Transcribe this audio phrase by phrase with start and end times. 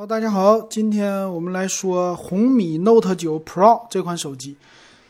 [0.00, 4.56] 好，大家好，今天我们来说红米 Note 9 Pro 这款手机。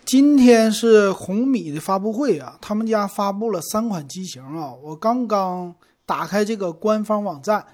[0.05, 4.75] 今天是红米的发布会啊，他们家发布了三款机型啊。
[4.83, 5.73] 我刚刚
[6.05, 7.65] 打开这个官方网站，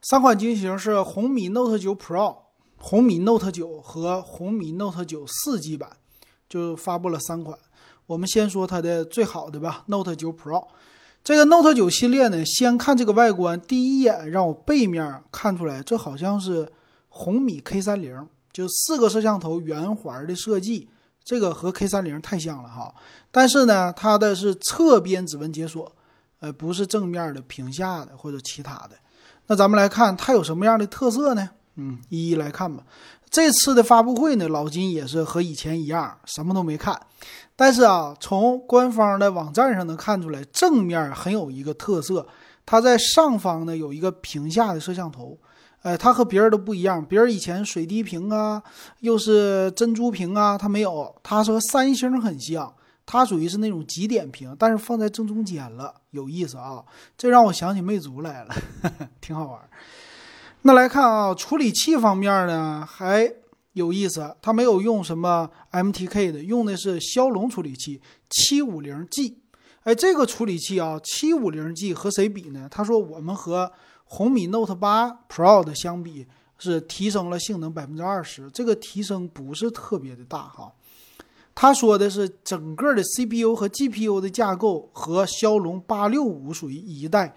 [0.00, 2.34] 三款机型是红米 Note 9 Pro、
[2.78, 5.90] 红米 Note 9和红米 Note 9 4G 版，
[6.48, 7.58] 就发布了三款。
[8.06, 10.66] 我们先说它的最好的吧，Note 9 Pro。
[11.24, 16.70] 这个 Note 9系列呢，先看这个外观，第一眼让我背面看出来，这好像是
[17.08, 20.90] 红米 K30，就四个摄像头圆环的设计，
[21.24, 22.94] 这个和 K30 太像了哈。
[23.30, 25.90] 但是呢，它的是侧边指纹解锁，
[26.40, 28.90] 呃，不是正面的屏下的或者其他的。
[29.46, 31.48] 那咱们来看它有什么样的特色呢？
[31.76, 32.84] 嗯，一一来看吧。
[33.34, 36.96] 这次的发布会呢，老金也是和以前一样，什么都没看。
[37.56, 42.24] 但是啊，从官方的网站上能看出来，正面很有一个特色，
[42.64, 45.36] 它在上方呢有一个屏下的摄像头，
[45.82, 48.62] 哎，它和别人都不一样，别人以前水滴屏啊，
[49.00, 52.72] 又是珍珠屏啊，它没有，它和三星很像，
[53.04, 56.84] 它属于是那种极点屏，但是放在正中间了，有意思啊，
[57.18, 58.54] 这让我想起魅族来了，
[59.20, 59.60] 挺好玩。
[60.66, 63.32] 那来看啊，处理器方面呢，还。
[63.74, 69.42] 有意思，它没有用什么 MTK 的，用的是骁龙处理器七五零 G。
[69.82, 72.68] 哎，这个处理器啊，七五零 G 和谁比呢？
[72.70, 73.72] 他说我们和
[74.04, 76.24] 红米 Note 八 Pro 的相比，
[76.56, 78.48] 是提升了性能百分之二十。
[78.52, 80.72] 这个提升不是特别的大哈。
[81.52, 87.34] 他说的是整个的 CPU 和 GPU 的架构和骁龙八六五属于一代。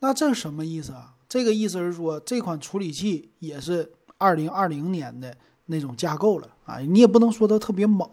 [0.00, 1.14] 那这是什么意思啊？
[1.36, 5.36] 这个意思是说这款处理器也是二零二零年的。
[5.68, 8.08] 那种架构了啊，你也不能说它特别猛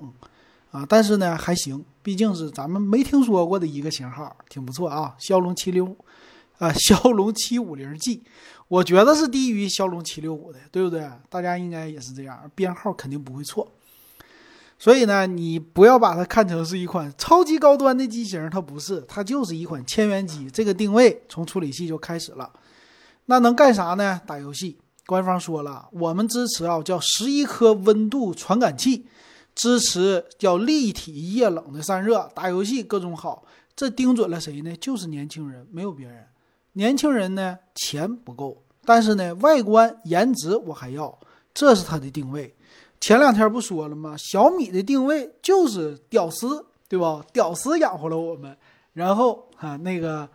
[0.72, 5.16] 啊，但是呢还行，毕竟是咱们没听说过的一个型号，挺不错啊。
[5.20, 5.96] 骁龙七六
[6.58, 8.24] 啊，骁龙七五零 G，
[8.68, 11.08] 我觉得是低于骁龙七六五的，对不对？
[11.30, 13.72] 大家应该也是这样，编号肯定不会错。
[14.80, 20.50] 所以呢，你不要把它看成是一款超级高端的机型，它不是，它就是一款千元机。
[20.50, 22.52] 这个定位从处理器就开始了，
[23.26, 24.22] 那能干啥呢？
[24.26, 24.78] 打游戏。
[25.06, 29.06] 官方说了，我们支持啊，叫十一颗温度传感器，
[29.54, 33.44] 支持叫立体液冷的散热，打游戏各种好。
[33.76, 34.74] 这盯准了谁呢？
[34.78, 36.26] 就是年轻人，没有别人。
[36.74, 41.20] 年轻人呢，钱不够，但是呢，外观颜值我还要，
[41.54, 42.56] 这是它的定位。
[43.02, 44.16] 前两天不说了吗？
[44.18, 47.22] 小米的定位就是屌丝，对吧？
[47.34, 48.56] 屌丝养活了我们，
[48.94, 50.30] 然后啊，那个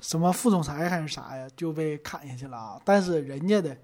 [0.00, 2.80] 什么副总裁还是啥呀，就被砍下去了啊。
[2.84, 3.76] 但是人家的。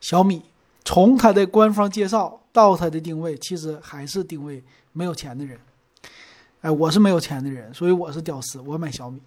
[0.00, 0.42] 小米
[0.82, 5.56] 从它的官方介绍到它的定位，其实还是定位没有钱的人。
[6.60, 9.22] 哎，我是没有钱的人，所以我是屌丝，我买小米。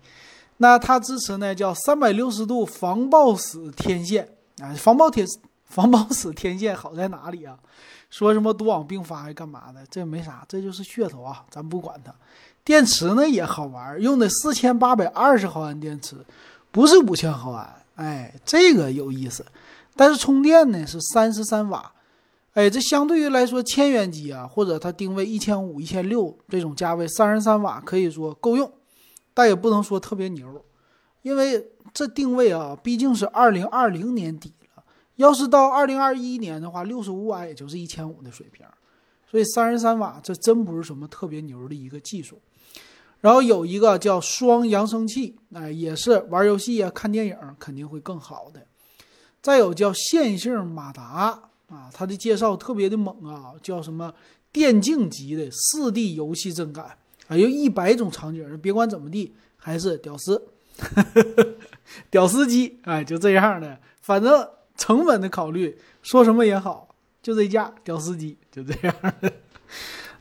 [0.57, 4.27] 那它支持呢，叫三百六十度防爆死天线
[4.59, 5.25] 啊，防爆天
[5.63, 7.57] 防爆死天线好在哪里啊？
[8.09, 9.85] 说什么毒网并发还干嘛的？
[9.89, 12.13] 这没啥，这就是噱头啊，咱不管它。
[12.65, 16.17] 电池呢也好玩，用的四千八百二十毫安电池，
[16.71, 17.75] 不是五千毫安。
[17.93, 19.45] 哎，这个有意思。
[19.95, 21.93] 但是充电呢是三十三瓦，
[22.53, 28.69] 哎，这相对于来说千元机啊，或者它定位一千五、一千六这种价位，三十三瓦可以说够用，
[29.35, 30.65] 但也不能说特别牛，
[31.21, 34.83] 因为这定位啊毕竟是二零二零年底了，
[35.17, 38.65] 要是到二零二一年的话，六十五瓦也就是一千五的水平，
[39.29, 42.41] 所以三十三瓦这真不是什么特别牛的一个技术。
[43.25, 48.61] 然后有一个叫双扬声器，哎，也是玩游戏啊、看电影肯定会更好的。
[49.41, 54.13] 再有叫线性马达啊，它的介绍特别的猛啊，叫什么
[54.51, 56.85] 电竞级的四 D 游戏震感
[57.27, 60.39] 啊，有一百种场景，别管怎么地，还是屌丝，
[62.11, 64.47] 屌丝机，哎，就这样的，反正
[64.77, 66.89] 成本的考虑，说什么也好，
[67.23, 69.33] 就这价屌丝机，就这样的。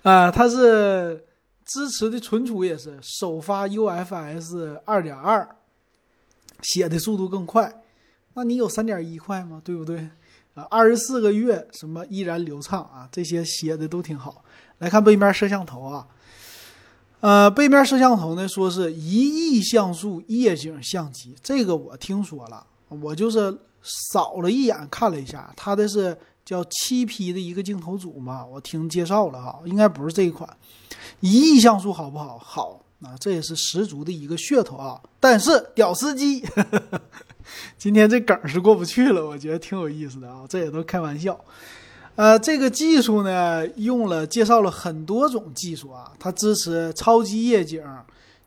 [0.04, 1.22] 啊，它是
[1.64, 5.56] 支持的存储也是首发 UFS 二点二，
[6.62, 7.82] 写的速度更快。
[8.34, 9.62] 那你有三点一快吗？
[9.64, 10.08] 对不对？
[10.54, 14.44] 啊，二十四个月什么依然流畅啊，这些写的都挺好。
[14.78, 16.06] 来看背面摄像头啊，
[17.20, 30.48] 呃，背面摄像头呢说是一亿像素夜景相机，这个我听说了，我就是扫了一眼看了一下，它的是叫七 P 的一个镜头组嘛，我听介绍了哈，应该不是这一款。
[31.20, 32.38] 一亿像素好不好？
[32.38, 35.00] 好，啊，这也是十足的一个噱头啊。
[35.20, 36.44] 但是屌丝机。
[37.76, 41.38] 今天这梗是过不去了，我觉得挺有意思的啊，这也都开玩笑。
[42.16, 47.82] 呃，这个技术呢，用了介绍了很多种技术啊，它支持超级夜景、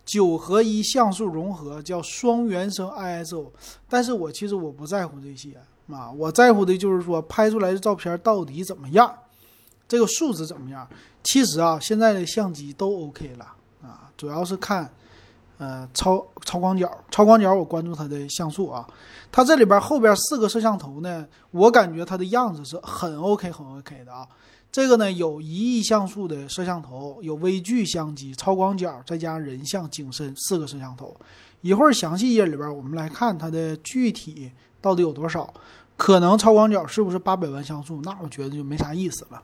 [0.04, 3.52] 九合一像素融合，叫双原生 ISO。
[3.88, 5.60] 但是我其实我不在乎这些，
[5.92, 9.14] 啊，我在乎的就是说拍出来的照片到底怎么样，
[9.88, 10.88] 这个素质怎么样。
[11.24, 13.46] 其实啊，现在的相机都 OK 了
[13.82, 14.90] 啊，主要是看
[15.58, 18.88] 呃超超广角，超广角我关注它的像素啊，
[19.32, 24.28] 它这里边后边四个摄像头呢，我感觉它的样子是很 OK 很 OK 的啊。
[24.72, 31.16] 这个呢有一亿像素的摄像头，有微距相机、超广角，再加人像、景深四个摄像头。
[31.62, 35.52] 一会儿详细页里边我们来看它的具体到底有多少。
[35.96, 38.00] 可能超广角是不是八百万像素？
[38.04, 39.42] 那我觉得就没啥意思了。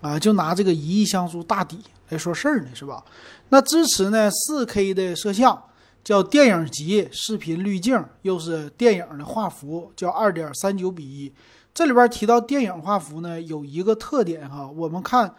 [0.00, 1.78] 啊，就拿这个一亿像素大底
[2.10, 3.04] 来说事儿呢，是吧？
[3.48, 5.60] 那支持呢四 K 的摄像，
[6.04, 11.32] 叫电影级视频滤镜，又是电影的画幅，叫二点三九比一。
[11.74, 15.32] 这里边提到电影画幅呢，有一个特点哈，我们看，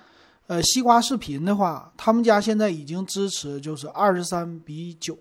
[0.48, 5.18] 呃，西瓜视频的话，他们家现在已经支持就是二十三比九，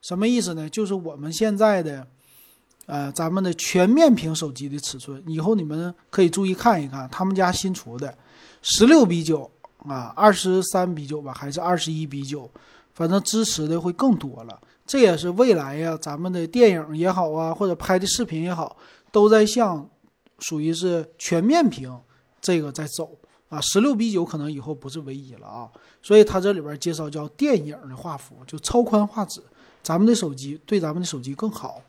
[0.00, 0.68] 什么意思呢？
[0.68, 2.06] 就是我们现在的，
[2.86, 8.16] 呃，咱们的全面屏手机的尺寸，以后你们可以注意看一看，他们家新出的
[8.62, 12.50] 十六比九啊，二十三比九吧，还是二十一比九，
[12.94, 14.60] 反正支持的会更多了。
[14.86, 18.76] 这也是未来呀，咱们的电影也好啊，或者拍的视频也好，
[19.10, 19.88] 都在向。
[20.40, 21.96] 属于是全面屏，
[22.40, 23.16] 这个在走
[23.48, 25.70] 啊，十六比九可能以后不是唯一了啊，
[26.02, 29.40] 所以它这里边介绍叫电影的画幅，就超宽画质，
[29.82, 31.80] 咱们的手机对咱们的手机更好。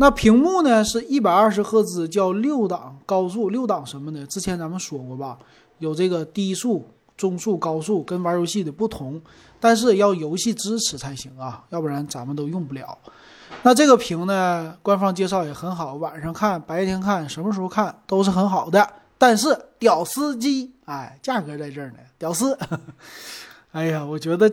[0.00, 4.24] 那屏幕呢是一百二十赫兹，叫六档高速，六档什么呢？
[4.26, 5.36] 之前咱们说过吧，
[5.78, 6.86] 有这个低速、
[7.16, 9.20] 中速、高速，跟玩游戏的不同，
[9.58, 12.96] 但是要游戏支持才行啊，要不然咱们都用不了。
[13.64, 14.76] 那这个屏呢？
[14.82, 18.88] 官方介绍也很好，晚上看、白天看、什么时候看都是很好的。
[19.18, 22.56] 但是屌丝机，哎，价格在这儿呢，屌丝。
[23.72, 24.48] 哎呀，我觉得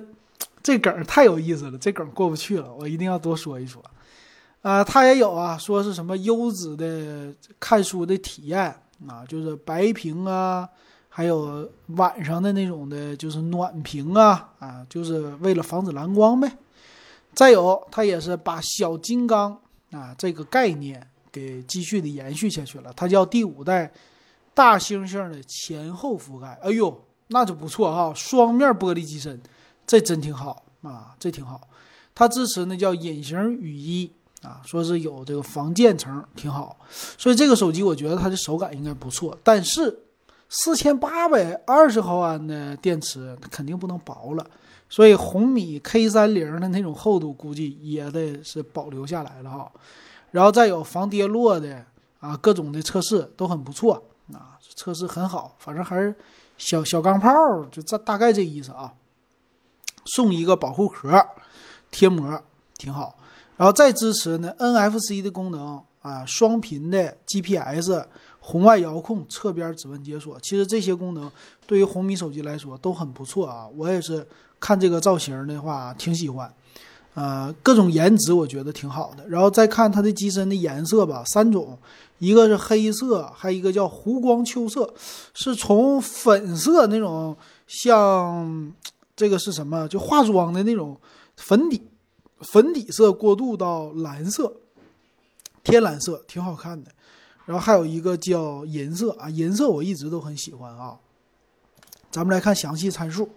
[0.64, 3.80] 这梗太有意思了，这梗过不去了，我一定要多说一说。
[4.66, 8.76] 啊，它也有啊，说是什么优质的看书的体验
[9.08, 10.68] 啊，就是白屏啊，
[11.08, 16.52] 还有晚上的那种的，就是暖屏啊，啊，就是为了防止蓝光呗。
[17.36, 19.56] 再有，它也是把小金刚
[19.92, 22.92] 啊这个概念给继续的延续下去了。
[22.96, 23.92] 它叫第五代
[24.56, 26.58] 大猩猩的前后覆盖。
[26.64, 29.40] 哎呦，那就不错哈，双面玻璃机身，
[29.86, 31.62] 这真挺好啊，这挺好。
[32.16, 34.12] 它支持那叫隐形雨衣
[34.46, 36.78] 啊，说是有这个防溅层，挺好。
[37.18, 39.38] 所以这个手机我觉得它的手感应该不错。
[39.44, 40.00] 但是
[40.48, 44.46] 四千八百二十毫安的电池，肯定不能薄了。
[44.88, 49.72] 所以红米 K 三零的那种厚度估计也得是保留下来了哈，
[50.30, 51.84] 然后再有防跌落的
[52.20, 54.02] 啊，各种的测试都很不错
[54.32, 56.14] 啊，测试很好，反正还是
[56.58, 57.32] 小小钢炮，
[57.72, 58.94] 就这大概这意思啊。
[60.06, 61.12] 送一个保护壳
[61.90, 62.40] 贴膜
[62.78, 63.18] 挺好，
[63.58, 68.06] 然后再支持呢 NFC 的功能啊，双频的 GPS。
[68.48, 71.32] 红外遥控、侧边指纹解锁，其实这些功能
[71.66, 73.68] 对于红米手机来说都很不错啊。
[73.76, 74.24] 我也是
[74.60, 76.54] 看这个造型的话挺喜欢，
[77.16, 79.28] 呃，各种颜值我觉得挺好的。
[79.28, 81.76] 然后再看它的机身的颜色吧，三种，
[82.20, 84.94] 一个是黑色，还有一个叫湖光秋色，
[85.34, 87.36] 是从粉色那种
[87.66, 88.72] 像
[89.16, 89.88] 这个是什么？
[89.88, 90.96] 就化妆的那种
[91.36, 91.82] 粉底，
[92.52, 94.54] 粉底色过渡到蓝色，
[95.64, 96.92] 天蓝色，挺好看的。
[97.46, 100.98] 然后还有一个叫银色啊，银色我一直都很喜欢啊。
[102.10, 103.30] 咱们来看详细参数，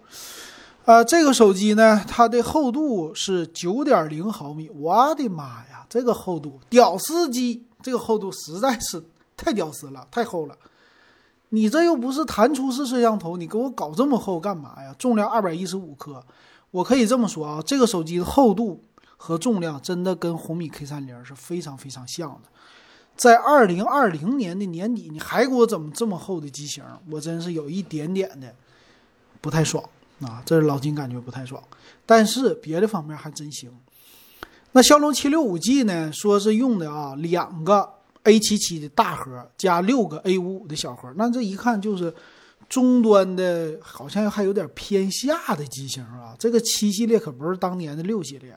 [0.85, 9.03] 啊，这个手机呢，它的厚度是九点零毫米，我的妈呀，这个厚度，屌丝机，这个厚度实在是
[9.35, 10.57] 太屌丝了，太厚了。
[11.49, 14.95] 你这又不是弹出式摄像头，你给我搞这么厚干嘛呀？
[14.97, 16.23] 重量二百一十五克，
[16.71, 18.83] 我可以这么说啊，这个手机的厚度
[19.21, 22.49] 和重量真的跟红米 K 三零是非常非常像的。
[23.17, 26.81] 在二零二零年的年底，你还给我怎么这么厚的机型？
[27.11, 28.55] 我真是有一点点的
[29.41, 29.83] 不太爽
[30.21, 30.41] 啊！
[30.45, 31.61] 这是老金感觉不太爽，
[32.05, 33.69] 但是别的方面还真行。
[34.71, 36.09] 那骁龙七六五 G 呢？
[36.13, 42.13] 说是用的啊两个 A 七七的大核加六个 A 五五的小核，那这一看就是
[42.69, 46.35] 终端的，好像还有点偏下的机型啊。
[46.37, 48.55] 这个七系列可不是当年的六系列。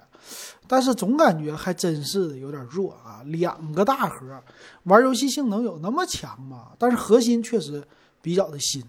[0.68, 3.20] 但是总感觉还真是有点弱啊！
[3.26, 4.40] 两个大核，
[4.84, 6.68] 玩游戏性能有那么强吗？
[6.78, 7.82] 但是核心确实
[8.22, 8.82] 比较的新，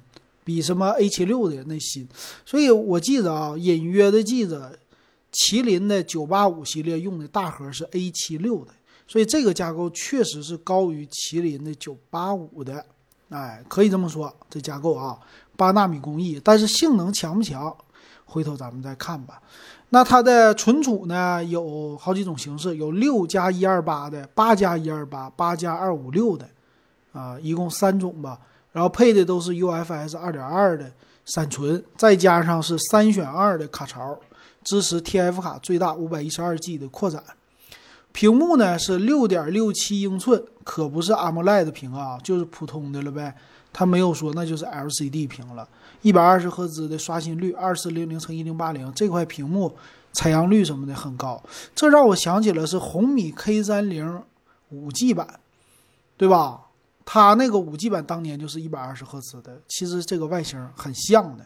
[0.46, 2.08] 比什么 A 七六的那新。
[2.46, 4.78] 所以我记得啊，隐约的记得，
[5.34, 8.72] 麒麟的九八五系列用的大核是 A 七六的，
[9.08, 12.86] 所以这个架构确实是高于麒麟的九八五的。
[13.30, 15.18] 哎，可以这么说，这架构啊，
[15.56, 17.76] 八纳米工艺，但是性能强不强？
[18.26, 19.42] 回头咱们再看吧。
[19.90, 26.48] 那它的存储呢有好几种形式，有六加一二八的、八加一二八、八加二五六的，
[27.12, 28.40] 啊，一共三种吧。
[28.72, 30.92] 然后配的都是 UFS 二点二的
[31.26, 34.18] 闪存，再加上是三选二的卡槽，
[34.64, 37.24] 支持 TF 卡最大五百一十二 G 的扩展。
[38.14, 43.36] 屏幕呢是六点六七英寸，可不是 AMOLED 屏啊，就是普通的了呗。
[43.74, 45.68] 它没有说那就是 LCD 屏了。
[46.04, 49.76] 一百二十赫兹的刷新率，二四零零乘一零八零，这块屏幕
[50.12, 51.42] 采样率什么的很高，
[51.74, 54.22] 这让我想起了是红米 K 三零
[54.70, 55.40] 五 G 版，
[56.16, 56.60] 对吧？
[57.04, 61.46] 它那个五 G 版当年就是一百二十赫兹的，其实这个外形很像的。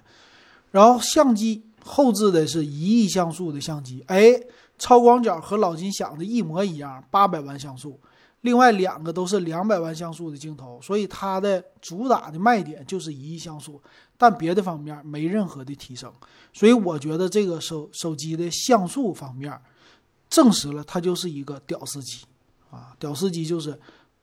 [0.71, 4.33] 然后相机后置的是一亿像素的相机，哎，
[4.77, 7.99] 超广角和老金想的一模一样，八百万像素。
[8.41, 13.81] 另外两个都是两百万像素的镜头，所以它的主打的卖点就是一亿像素，
[14.15, 16.11] 但别的方面没任何的提升。
[16.53, 19.59] 所以我觉得这个手手机的像素方面，
[20.29, 22.25] 证实了它就是一个屌丝机
[22.69, 22.95] 啊！
[22.99, 23.77] 屌丝机就是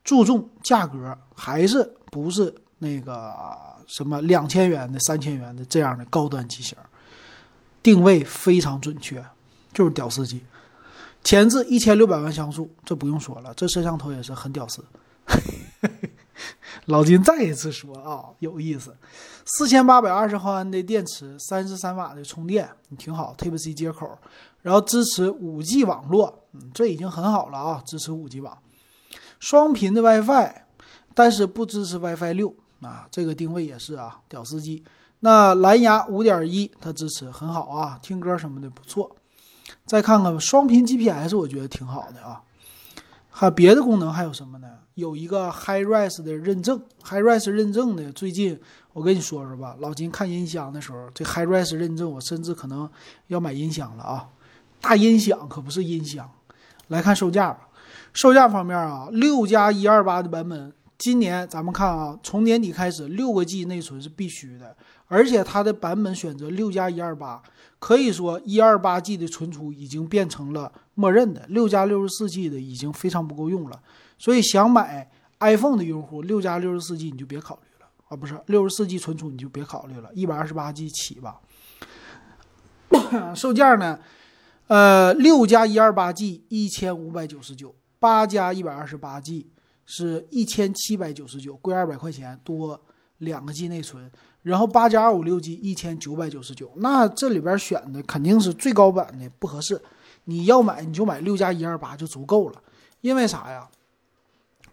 [0.04, 3.34] 注重价格，还是不是那个
[3.86, 6.78] 什么两千元的、三千元的这样的高端机型，
[7.82, 9.22] 定位非常准确，
[9.74, 10.42] 就是屌丝机。
[11.22, 14.84] 前置一千六百万像素，这不用说了，这摄像头也是很屌丝。
[16.86, 18.94] 老金再一次说啊，有意思。
[19.46, 23.34] 四千八百二十毫安的电池，三十三瓦的充电，挺好。
[23.38, 24.18] Type C 接口，
[24.60, 28.58] 然后支持五 G 网络，嗯，这已经很好了啊，支持五 G 网。
[29.40, 30.52] 双频的 WiFi，
[31.14, 34.84] 但是不支持 WiFi 六啊，这个定位也是啊，屌丝机。
[35.20, 39.16] 那蓝牙五点一它支持很好啊，听歌什么的不错。
[39.86, 42.40] 再看看吧双频 GPS，我觉得挺好的啊。
[43.30, 44.68] 还别的功能还有什么呢？
[44.94, 48.58] 有一个 HiRes 的认证，HiRes 认证的，最近
[48.92, 49.76] 我跟你说说吧。
[49.80, 52.88] 老金看音箱的时候，这 HiRes 认证，我甚至可能
[53.26, 54.28] 要买音响了啊。
[54.80, 56.30] 大音响可不是音箱。
[56.88, 57.68] 来看售价吧，
[58.12, 60.72] 售价方面啊，六加一二八的版本，
[61.04, 64.74] 今年咱们看啊，从年底开始，六个 G 内存是必须的，
[65.06, 67.42] 而且它的版本选择六加一二八。
[67.78, 73.82] 可以说，一二八 G 的存储已经变成了默认的，六加六十四 G 的已经非常不够用了。
[74.16, 81.38] 所以，想买 iPhone 的用户，六加六十四 G 你就别考虑了啊，不是六十四 G 存储你就别考虑了，一百二十八 G 起吧。
[83.36, 83.98] 售价呢？
[84.68, 89.50] 呃，六加一二八 G 一千五百九十九，八加一百二十八 G
[89.86, 92.80] 是一千七百九十九，贵二百块钱，多
[93.18, 94.10] 两个 G 内存。
[94.42, 99.80] 然后八加二五六 G 一千九百九十九，那这里边选的肯定是最高版的不合适，
[100.24, 102.62] 你要买你就买六加一二八就足够了，
[103.00, 103.68] 因为啥呀？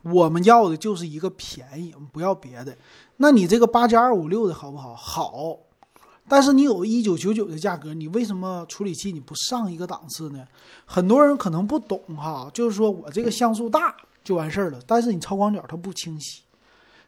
[0.02, 2.76] 我们要的就是一个便宜，不要别的。
[3.18, 4.96] 那你这个八加二五六的好不好？
[4.96, 5.58] 好，
[6.28, 10.44] 但是你有一九九九的价格，你为什么处理器你不上一个档次呢？
[10.86, 16.42] 很多人可能不懂哈，就是说我这个像素大就完事儿了，但是你超广角它不清晰。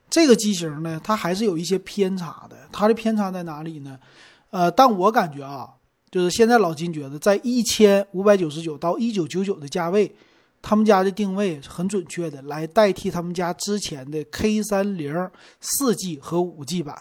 [0.09, 2.57] 这个机型呢，它还是有一些偏差的。
[2.71, 3.99] 它的偏差在哪里呢？
[4.51, 5.67] 呃，但我感觉啊，
[6.11, 10.13] 就是现在老金觉得，在一千五百九十九到一九九九的价位，
[10.61, 15.29] 他们家的定位很准确的，来代替他们家之前的 K 三零
[15.59, 16.95] 四 G 和五 G 版，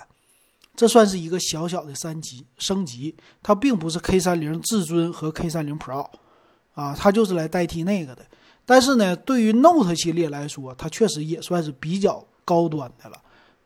[0.75, 3.15] 这算是一个小小的三级升级。
[3.43, 6.09] 它并不是 K 三零至尊和 K 三零 Pro
[6.75, 8.25] 啊，它就是来代替那个的。
[8.73, 12.25] 但是呢，对于 Note 系列来说，它确实也算是比较。
[12.45, 13.17] 高端的了，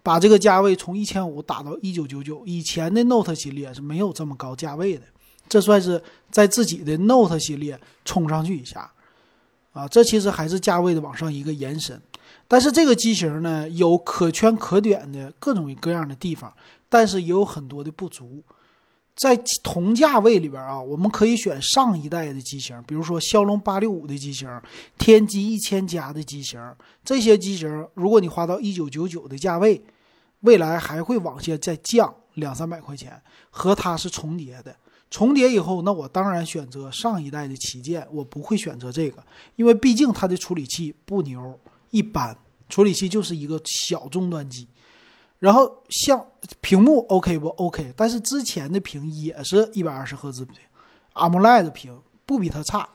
[0.02, 2.42] 把这个价位从一千五打到一九九九。
[2.44, 5.04] 以前的 Note 系列是没有这么高价位的，
[5.48, 8.92] 这算是在自己的 Note 系列冲上去一下，
[9.72, 11.98] 啊，这其实还是价位的往上一个延伸。
[12.46, 16.52] 但是这个机型呢，有可圈可点的各种各样的地方，
[16.90, 18.44] 但是也有很多的不足。
[19.16, 24.46] 在同价位里边啊，我们可以选上一代的机型，比如说骁龙八六五的机型、
[24.98, 26.60] 天玑一千加的机型，
[27.02, 29.82] 这些机型，如果你花到一九九九的价位，
[30.40, 34.76] 未来还会往下再降两三百块钱，和它是重叠的。
[35.08, 41.58] 重叠以后，那我当然选择上一代的旗舰，我不会选择这个，因为毕竟它的处理器不牛，
[41.90, 42.36] 一般，
[42.68, 44.68] 处理器就是一个小终端机。
[45.46, 46.26] 然后像
[46.60, 47.94] 屏幕 OK 不 OK？
[47.96, 50.56] 但是之前的屏也是一百二十赫兹屏
[51.14, 52.88] AMOLED 屏，不比它差，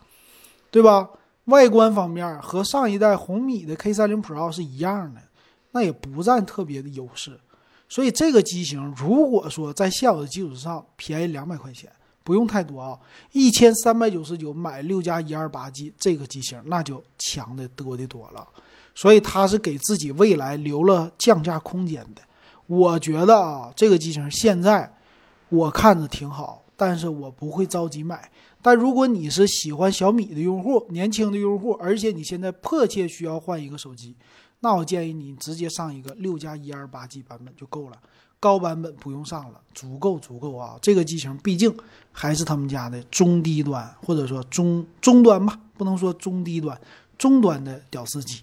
[0.69, 1.09] 对吧？
[1.45, 5.21] 外观方面和上一代红米的 K 三零 Pro 是一样的，
[5.71, 7.39] 那也不占特别的优势。
[7.87, 11.89] 所以这个机型如果说在现有的基础上便宜两百块钱，
[12.21, 12.99] 不用太多啊，
[13.31, 18.45] 一千三百九十九买六加一二八 G 这个机型，那就强的多的多了。
[18.93, 22.21] 所以它是给自己未来留了降价空间的。
[22.71, 24.89] 我觉得啊，这个机型现在
[25.49, 28.31] 我看着挺好，但是我不会着急买。
[28.61, 34.15] 但如果你是喜欢小米的用户，年轻的用户，而且你现在迫切需要换一个手机，
[34.61, 37.97] 那我建议你直接上一个六加一二八 G 版本就够了，
[38.39, 40.79] 高版本不用上了，足够足够啊！
[40.81, 41.75] 这个机型毕竟
[42.13, 46.79] 还是他们家的中低端，或者说中中端吧，不能说中低端，
[47.17, 48.41] 中端的屌丝机。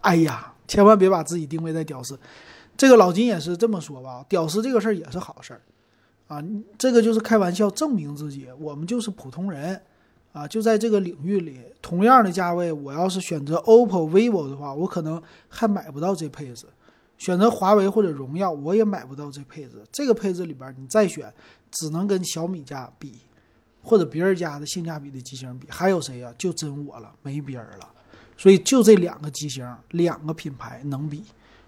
[0.00, 2.18] 哎呀，千万别把自己定位在屌丝。
[2.76, 5.60] 这个老金也是这么说吧，屌丝这个事儿也是好事儿。
[6.28, 6.42] 啊，
[6.76, 9.80] 这个就是开玩笑，证明自己，我们就是普通人，
[10.32, 16.66] 啊，就在这个领域里，同样的价位，我要是选择 OPPO、vivo 的话，我可能还买不到这配置；
[17.16, 19.82] 选择华为或者荣耀，我也买不到这配置。
[19.92, 21.32] 这个配置里边，你再选，
[21.70, 23.20] 只能跟小米家比，
[23.80, 25.68] 或者别人家的性价比的机型比。
[25.70, 26.34] 还有谁呀？
[26.36, 27.88] 就真我了，没别人了。
[28.36, 31.22] 所以就这两个机型，两个品牌能比，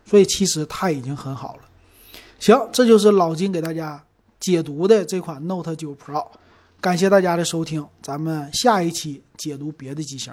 [0.09, 1.63] 所以其实它已经很好了。
[2.41, 4.03] 行，这就是老金给大家。
[4.41, 6.25] 解读的这款 Note 9 Pro，
[6.81, 10.33] 感谢大家的收听，咱们下一期解读别的机型。